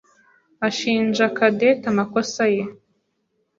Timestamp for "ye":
2.53-2.63